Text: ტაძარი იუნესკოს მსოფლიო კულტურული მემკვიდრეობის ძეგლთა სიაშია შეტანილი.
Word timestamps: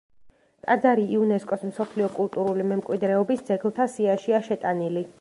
ტაძარი 0.67 1.03
იუნესკოს 1.17 1.67
მსოფლიო 1.71 2.09
კულტურული 2.17 2.67
მემკვიდრეობის 2.73 3.47
ძეგლთა 3.51 3.91
სიაშია 3.97 4.45
შეტანილი. 4.51 5.07